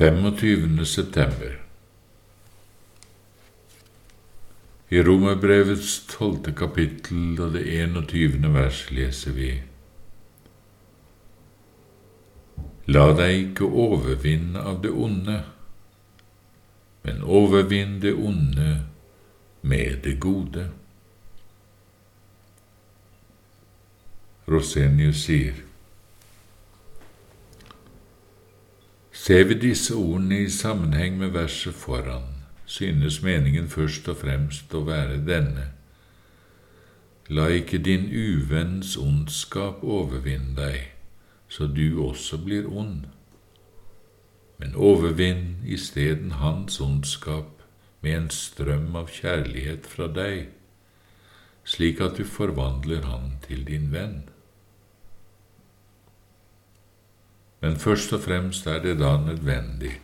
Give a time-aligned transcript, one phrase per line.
[0.00, 0.84] 25.
[0.86, 1.58] september
[4.88, 8.48] I Romerbrevets tolvte kapittel og det 21.
[8.54, 9.50] vers leser vi
[12.88, 15.36] La deg ikke overvinne av det onde,
[17.04, 18.70] men overvinn det onde
[19.60, 20.70] med det gode.
[24.48, 25.60] Rosenius sier
[29.30, 32.24] Ser vi disse ordene i sammenheng med verset foran,
[32.66, 35.68] synes meningen først og fremst å være denne.
[37.30, 40.80] La ikke din uvenns ondskap overvinne deg,
[41.46, 43.06] så du også blir ond,
[44.58, 47.62] men overvinn isteden hans ondskap
[48.02, 50.48] med en strøm av kjærlighet fra deg,
[51.62, 54.24] slik at du forvandler han til din venn.
[57.60, 59.98] Men først og fremst er det da nødvendig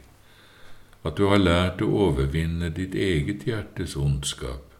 [1.06, 4.72] at du har lært å overvinne ditt eget hjertes ondskap,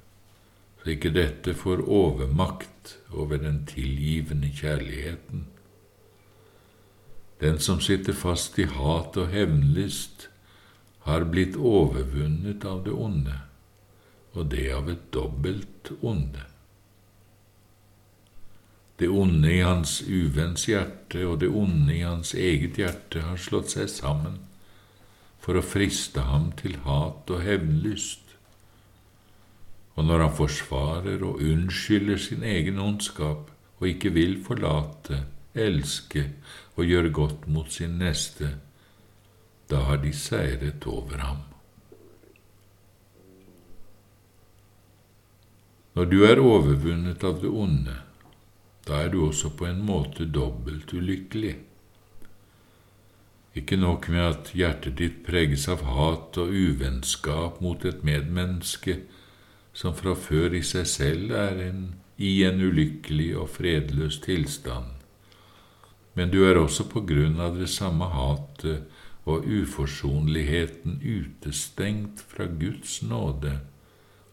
[0.81, 5.47] så ikke dette får overmakt over den tilgivende kjærligheten.
[7.41, 10.29] Den som sitter fast i hat og hevnlyst,
[11.07, 13.37] har blitt overvunnet av det onde,
[14.35, 16.43] og det av et dobbelt onde.
[18.97, 23.75] Det onde i hans uvenns hjerte og det onde i hans eget hjerte har slått
[23.75, 24.39] seg sammen
[25.43, 28.23] for å friste ham til hat og hevnlyst.
[29.97, 35.23] Og når han forsvarer og unnskylder sin egen ondskap og ikke vil forlate,
[35.57, 36.25] elske
[36.77, 38.51] og gjøre godt mot sin neste,
[39.71, 41.45] da har de seiret over ham.
[45.97, 47.97] Når du er overvunnet av det onde,
[48.87, 51.57] da er du også på en måte dobbelt ulykkelig.
[53.57, 58.99] Ikke nok med at hjertet ditt preges av hat og uvennskap mot et medmenneske
[59.77, 61.81] som fra før i seg selv er en,
[62.17, 64.93] i en ulykkelig og fredløs tilstand,
[66.17, 68.87] men du er også på grunn av det samme hatet
[69.27, 73.59] og uforsonligheten utestengt fra Guds nåde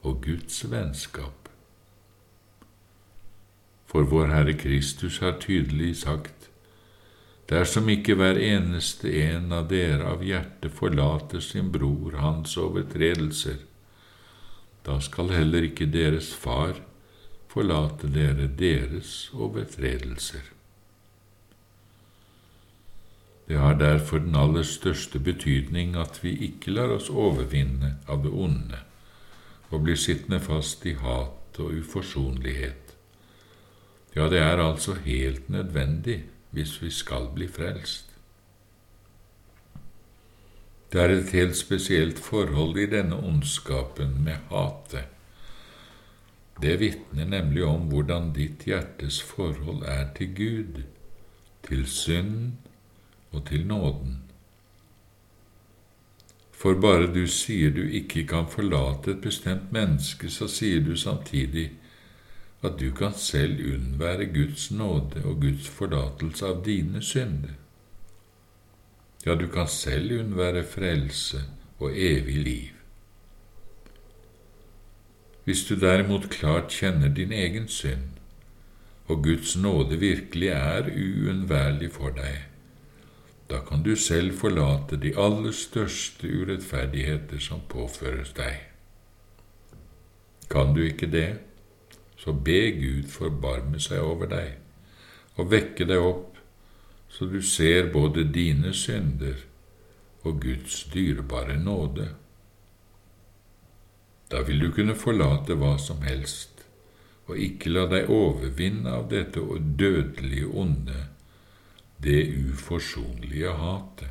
[0.03, 1.42] og Guds vennskap.
[3.93, 6.47] For vår Herre Kristus har tydelig sagt,
[7.49, 13.59] dersom ikke hver eneste en av dere av hjertet forlater sin bror hans overtredelser,
[14.81, 16.81] da skal heller ikke deres far
[17.53, 20.49] forlate dere deres overtredelser.
[23.45, 28.33] Det har derfor den aller største betydning at vi ikke lar oss overvinne av det
[28.33, 28.81] onde
[29.69, 32.82] og blir sittende fast i hat og uforsonlighet.
[34.16, 38.09] Ja, det er altså helt nødvendig hvis vi skal bli frelst.
[40.94, 45.09] Det er et helt spesielt forhold i denne ondskapen med hatet.
[46.62, 50.84] Det vitner nemlig om hvordan ditt hjertes forhold er til Gud,
[51.68, 52.52] til synd
[53.31, 54.19] og til nåden.
[56.52, 61.72] For bare du sier du ikke kan forlate et bestemt menneske, så sier du samtidig
[62.63, 67.57] at du kan selv unnvære Guds nåde og Guds forlatelse av dine synder.
[69.25, 71.44] Ja, du kan selv unnvære frelse
[71.79, 72.72] og evig liv.
[75.44, 78.09] Hvis du derimot klart kjenner din egen synd,
[79.12, 82.46] og Guds nåde virkelig er uunnværlig for deg,
[83.52, 88.62] da kan du selv forlate de aller største urettferdigheter som påføres deg.
[90.50, 91.28] Kan du ikke det?
[92.23, 94.53] Så be Gud forbarme seg over deg
[95.35, 96.38] og vekke deg opp,
[97.11, 99.41] så du ser både dine synder
[100.23, 102.06] og Guds dyrebare nåde.
[104.31, 106.63] Da vil du kunne forlate hva som helst,
[107.28, 109.44] og ikke la deg overvinne av dette
[109.79, 111.07] dødelige onde,
[112.03, 114.09] det uforsonlige hatet.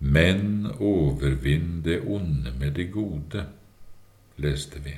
[0.00, 3.46] Men overvinn det onde med det gode
[4.42, 4.96] leste vi.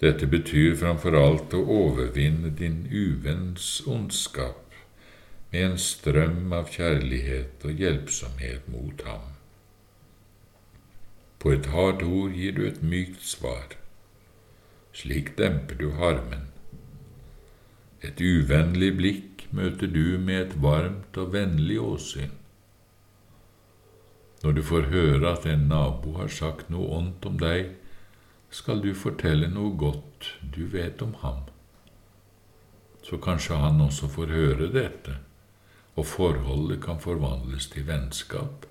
[0.00, 4.66] Dette betyr framfor alt å overvinne din uvenns ondskap
[5.52, 9.32] med en strøm av kjærlighet og hjelpsomhet mot ham.
[11.40, 13.76] På et hardt ord gir du et mykt svar.
[14.96, 16.48] Slik demper du harmen.
[18.04, 22.32] Et uvennlig blikk møter du med et varmt og vennlig åsyn.
[24.42, 27.72] Når du får høre at en nabo har sagt noe ondt om deg,
[28.50, 31.44] skal du fortelle noe godt du vet om ham.
[33.06, 35.18] Så kanskje han også får høre dette,
[35.96, 38.66] og forholdet kan forvandles til vennskap.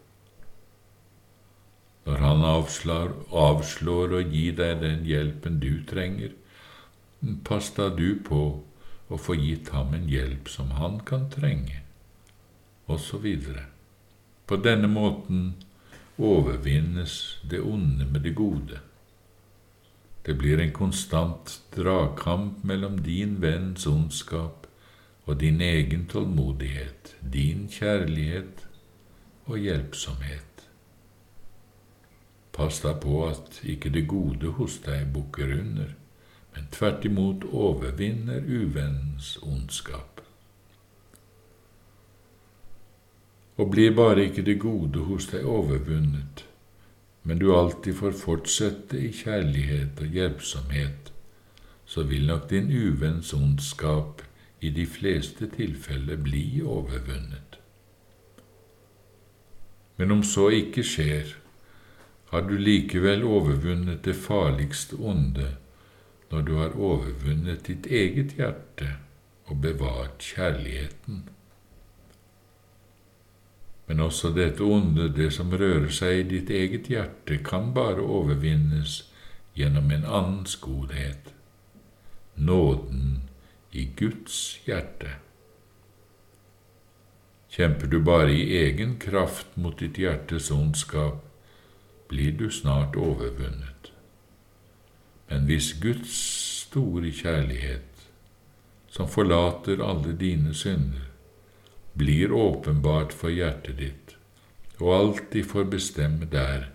[2.06, 6.35] Når han avslår, avslår å gi deg den hjelpen du trenger,
[7.47, 8.41] pass da du på
[9.09, 11.81] å få gitt ham en hjelp som han kan trenge,
[12.85, 13.25] osv.
[14.45, 15.53] På denne måten
[16.18, 18.80] overvinnes det onde med det gode.
[20.25, 24.68] Det blir en konstant dragkamp mellom din venns ondskap
[25.25, 28.68] og din egen tålmodighet, din kjærlighet
[29.45, 30.65] og hjelpsomhet.
[32.53, 35.94] Pass deg på at ikke det gode hos deg bukker under,
[36.56, 40.25] men tvert imot overvinner uvennens ondskap.
[43.56, 46.44] Og blir bare ikke det gode hos deg overvunnet,
[47.24, 51.12] men du alltid får fortsette i kjærlighet og hjelpsomhet,
[51.86, 54.22] så vil nok din uvenns ondskap
[54.60, 57.60] i de fleste tilfeller bli overvunnet.
[59.98, 61.36] Men om så ikke skjer,
[62.31, 65.54] har du likevel overvunnet det farligste onde
[66.31, 68.90] når du har overvunnet ditt eget hjerte
[69.46, 71.22] og bevart kjærligheten.
[73.87, 79.03] Men også dette onde, det som rører seg i ditt eget hjerte, kan bare overvinnes
[79.55, 81.31] gjennom en annens godhet,
[82.35, 83.21] nåden
[83.71, 85.13] i Guds hjerte.
[87.55, 91.21] Kjemper du bare i egen kraft mot ditt hjertes ondskap,
[92.09, 93.91] blir du snart overvunnet.
[95.29, 96.17] Men hvis Guds
[96.65, 98.09] store kjærlighet,
[98.91, 101.07] som forlater alle dine synder,
[101.97, 104.15] blir åpenbart for hjertet ditt,
[104.80, 106.69] og alltid får bestemme der,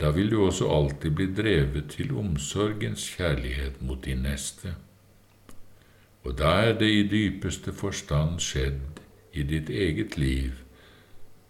[0.00, 4.74] da vil du også alltid bli drevet til omsorgens kjærlighet mot din neste.
[6.24, 9.02] Og da er det i dypeste forstand skjedd
[9.32, 10.58] i ditt eget liv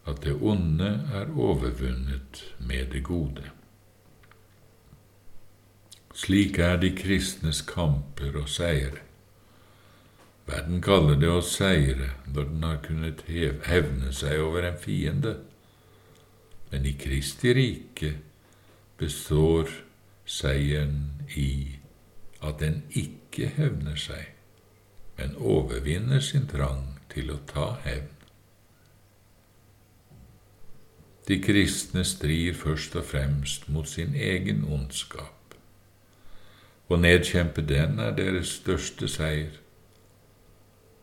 [0.06, 3.44] at det onde er overvunnet med det gode.
[6.14, 9.00] Slik er de kristnes kamper og seire.
[10.52, 13.22] Verden kaller det å seire når den har kunnet
[13.64, 15.38] hevne seg over en fiende,
[16.68, 18.10] men i Kristi rike
[19.00, 19.70] består
[20.28, 21.78] seieren i
[22.44, 24.26] at den ikke hevner seg,
[25.16, 28.12] men overvinner sin trang til å ta hevn.
[31.30, 35.56] De kristne strir først og fremst mot sin egen ondskap.
[36.92, 39.61] Å nedkjempe den er deres største seier.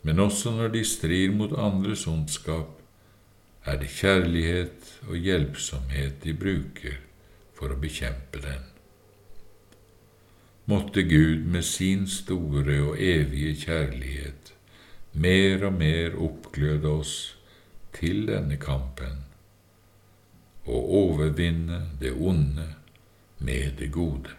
[0.01, 2.75] Men også når de strir mot andres ondskap,
[3.65, 7.01] er det kjærlighet og hjelpsomhet de bruker
[7.57, 8.63] for å bekjempe den.
[10.69, 14.53] Måtte Gud med sin store og evige kjærlighet
[15.13, 17.15] mer og mer oppgløde oss
[17.97, 19.25] til denne kampen
[20.69, 22.67] og overvinne det onde
[23.39, 24.35] med det gode.